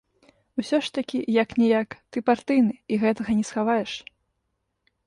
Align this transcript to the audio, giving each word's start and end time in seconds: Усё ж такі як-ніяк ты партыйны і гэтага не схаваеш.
Усё 0.61 0.79
ж 0.87 0.89
такі 0.97 1.17
як-ніяк 1.35 1.89
ты 2.11 2.17
партыйны 2.31 2.73
і 2.95 3.01
гэтага 3.05 3.31
не 3.43 3.47
схаваеш. 3.53 3.91